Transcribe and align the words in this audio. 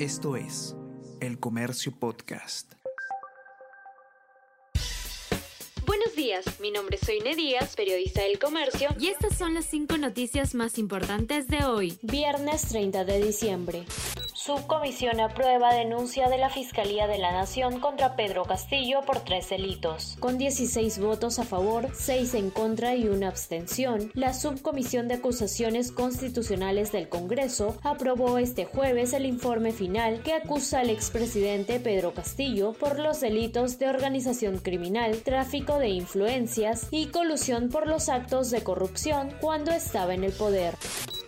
Esto 0.00 0.34
es 0.34 0.74
El 1.20 1.38
Comercio 1.38 1.92
Podcast. 1.96 2.72
Buenos 5.86 6.16
días, 6.16 6.44
mi 6.58 6.72
nombre 6.72 6.96
es 7.00 7.06
Soine 7.06 7.36
Díaz, 7.36 7.76
periodista 7.76 8.22
del 8.22 8.40
Comercio, 8.40 8.88
y 8.98 9.06
estas 9.06 9.38
son 9.38 9.54
las 9.54 9.66
cinco 9.66 9.96
noticias 9.96 10.56
más 10.56 10.78
importantes 10.78 11.46
de 11.46 11.64
hoy, 11.64 11.96
viernes 12.02 12.62
30 12.70 13.04
de 13.04 13.22
diciembre. 13.22 13.84
Subcomisión 14.44 15.20
aprueba 15.20 15.72
denuncia 15.72 16.28
de 16.28 16.36
la 16.36 16.50
Fiscalía 16.50 17.06
de 17.06 17.16
la 17.16 17.32
Nación 17.32 17.80
contra 17.80 18.14
Pedro 18.14 18.44
Castillo 18.44 19.00
por 19.00 19.20
tres 19.20 19.48
delitos. 19.48 20.18
Con 20.20 20.36
16 20.36 20.98
votos 20.98 21.38
a 21.38 21.44
favor, 21.44 21.88
6 21.94 22.34
en 22.34 22.50
contra 22.50 22.94
y 22.94 23.08
una 23.08 23.28
abstención, 23.28 24.10
la 24.12 24.34
Subcomisión 24.34 25.08
de 25.08 25.14
Acusaciones 25.14 25.90
Constitucionales 25.92 26.92
del 26.92 27.08
Congreso 27.08 27.78
aprobó 27.82 28.36
este 28.36 28.66
jueves 28.66 29.14
el 29.14 29.24
informe 29.24 29.72
final 29.72 30.22
que 30.22 30.34
acusa 30.34 30.80
al 30.80 30.90
expresidente 30.90 31.80
Pedro 31.80 32.12
Castillo 32.12 32.74
por 32.74 32.98
los 32.98 33.20
delitos 33.20 33.78
de 33.78 33.88
organización 33.88 34.58
criminal, 34.58 35.22
tráfico 35.22 35.78
de 35.78 35.88
influencias 35.88 36.88
y 36.90 37.06
colusión 37.06 37.70
por 37.70 37.86
los 37.86 38.10
actos 38.10 38.50
de 38.50 38.62
corrupción 38.62 39.34
cuando 39.40 39.70
estaba 39.70 40.12
en 40.12 40.22
el 40.22 40.32
poder. 40.32 40.74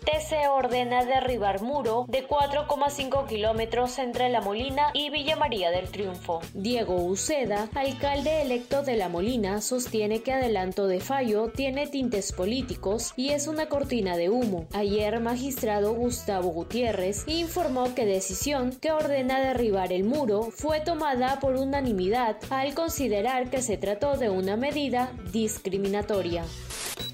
TC 0.06 0.48
ordena 0.48 1.04
derribar 1.04 1.62
muro 1.62 2.04
de 2.08 2.28
4,5 2.28 3.26
kilómetros 3.26 3.98
entre 3.98 4.28
La 4.28 4.40
Molina 4.40 4.90
y 4.94 5.10
Villa 5.10 5.34
María 5.34 5.72
del 5.72 5.90
Triunfo. 5.90 6.40
Diego 6.54 6.94
Uceda, 6.94 7.68
alcalde 7.74 8.40
electo 8.40 8.82
de 8.82 8.96
La 8.96 9.08
Molina, 9.08 9.60
sostiene 9.60 10.22
que 10.22 10.32
adelanto 10.32 10.86
de 10.86 11.00
fallo 11.00 11.48
tiene 11.48 11.88
tintes 11.88 12.30
políticos 12.30 13.14
y 13.16 13.30
es 13.30 13.48
una 13.48 13.68
cortina 13.68 14.16
de 14.16 14.30
humo. 14.30 14.68
Ayer, 14.72 15.18
magistrado 15.18 15.92
Gustavo 15.92 16.50
Gutiérrez 16.50 17.24
informó 17.26 17.92
que 17.96 18.06
decisión 18.06 18.76
que 18.80 18.92
ordena 18.92 19.40
derribar 19.40 19.92
el 19.92 20.04
muro 20.04 20.50
fue 20.52 20.78
tomada 20.78 21.40
por 21.40 21.56
unanimidad 21.56 22.36
al 22.50 22.74
considerar 22.74 23.50
que 23.50 23.60
se 23.60 23.76
trató 23.76 24.16
de 24.16 24.30
una 24.30 24.56
medida 24.56 25.10
discriminatoria. 25.32 26.44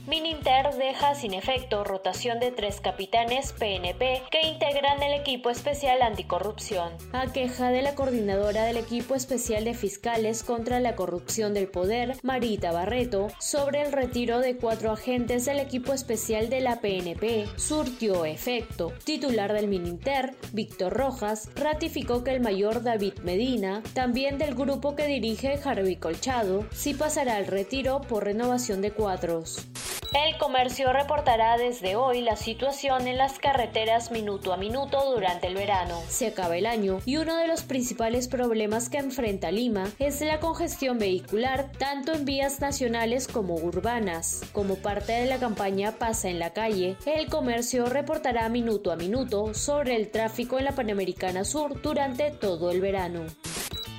Mininter 0.08 0.74
deja 0.74 1.14
sin 1.14 1.32
efecto 1.32 1.84
rotación 1.84 2.40
de 2.40 2.50
tres 2.50 2.80
capitanes 2.80 3.52
PNP 3.52 4.22
que 4.32 4.48
integran 4.48 5.00
el 5.00 5.14
equipo 5.14 5.48
especial 5.48 6.02
anticorrupción. 6.02 6.92
A 7.12 7.32
queja 7.32 7.70
de 7.70 7.82
la 7.82 7.94
coordinadora 7.94 8.64
del 8.64 8.78
equipo 8.78 9.14
especial 9.14 9.64
de 9.64 9.74
fiscales 9.74 10.42
contra 10.42 10.80
la 10.80 10.96
corrupción 10.96 11.54
del 11.54 11.68
poder, 11.68 12.16
Marita 12.24 12.72
Barreto, 12.72 13.28
sobre 13.38 13.82
el 13.82 13.92
retiro 13.92 14.40
de 14.40 14.56
cuatro 14.56 14.90
agentes 14.90 15.44
del 15.44 15.60
equipo 15.60 15.92
especial 15.92 16.48
de 16.48 16.60
la 16.60 16.80
PNP, 16.80 17.46
surtió 17.54 18.24
efecto. 18.24 18.92
Titular 19.04 19.52
del 19.52 19.68
Mininter, 19.68 20.34
Víctor 20.52 20.94
Rojas, 20.94 21.48
ratificó 21.54 22.24
que 22.24 22.32
el 22.32 22.40
mayor 22.40 22.82
David 22.82 23.20
Medina, 23.22 23.84
también 23.94 24.36
del 24.36 24.56
grupo 24.56 24.96
que 24.96 25.06
dirige 25.06 25.60
Harvey 25.64 25.94
Colchado, 25.94 26.66
sí 26.72 26.92
pasará 26.92 27.36
al 27.36 27.46
retiro 27.46 28.00
por 28.00 28.24
renovación 28.24 28.82
de 28.82 28.90
cuadros. 28.90 29.68
El 30.14 30.36
comercio 30.36 30.92
reportará 30.92 31.56
desde 31.56 31.96
hoy 31.96 32.20
la 32.20 32.36
situación 32.36 33.08
en 33.08 33.16
las 33.16 33.38
carreteras 33.38 34.10
minuto 34.10 34.52
a 34.52 34.58
minuto 34.58 35.10
durante 35.10 35.46
el 35.46 35.54
verano. 35.54 35.98
Se 36.06 36.26
acaba 36.26 36.58
el 36.58 36.66
año 36.66 36.98
y 37.06 37.16
uno 37.16 37.38
de 37.38 37.46
los 37.46 37.62
principales 37.62 38.28
problemas 38.28 38.90
que 38.90 38.98
enfrenta 38.98 39.50
Lima 39.50 39.90
es 39.98 40.20
la 40.20 40.38
congestión 40.38 40.98
vehicular 40.98 41.72
tanto 41.78 42.12
en 42.12 42.26
vías 42.26 42.60
nacionales 42.60 43.26
como 43.26 43.54
urbanas. 43.54 44.42
Como 44.52 44.76
parte 44.76 45.12
de 45.12 45.26
la 45.26 45.38
campaña 45.38 45.92
Pasa 45.92 46.28
en 46.28 46.38
la 46.38 46.52
calle, 46.52 46.96
el 47.06 47.30
comercio 47.30 47.86
reportará 47.86 48.50
minuto 48.50 48.92
a 48.92 48.96
minuto 48.96 49.54
sobre 49.54 49.96
el 49.96 50.10
tráfico 50.10 50.58
en 50.58 50.66
la 50.66 50.72
Panamericana 50.72 51.44
Sur 51.44 51.80
durante 51.80 52.30
todo 52.32 52.70
el 52.70 52.82
verano. 52.82 53.24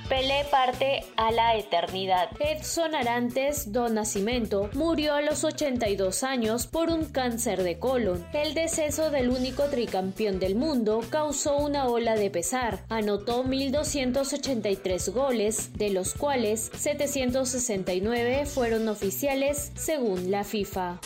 Pelé 0.08 0.44
parte 0.50 1.00
a 1.16 1.32
la 1.32 1.56
eternidad. 1.56 2.28
Edson 2.38 2.94
Arantes 2.94 3.72
do 3.72 3.88
Nascimento 3.88 4.68
murió 4.74 5.14
a 5.14 5.22
los 5.22 5.44
82 5.44 6.22
años 6.22 6.66
por 6.66 6.90
un 6.90 7.06
cáncer 7.06 7.62
de 7.62 7.78
colon. 7.78 8.22
El 8.34 8.52
deceso 8.52 9.10
del 9.10 9.30
único 9.30 9.64
tricampeón 9.64 10.38
del 10.38 10.56
mundo 10.56 11.00
causó 11.08 11.56
una 11.56 11.88
ola 11.88 12.16
de 12.16 12.30
pesar. 12.30 12.84
Anotó 12.90 13.44
1.283 13.44 15.10
goles, 15.10 15.72
de 15.72 15.88
los 15.88 16.12
cuales 16.12 16.70
769 16.76 18.44
fueron 18.44 18.88
oficiales 18.88 19.72
según 19.74 20.30
la 20.30 20.44
FIFA. 20.44 21.00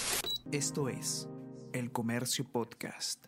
Esto 0.51 0.89
es 0.89 1.29
El 1.73 1.93
Comercio 1.93 2.45
Podcast. 2.51 3.27